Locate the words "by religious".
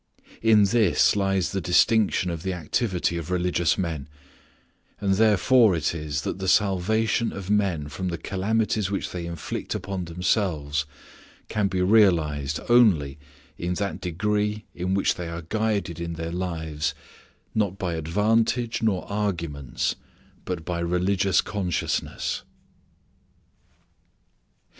20.65-21.41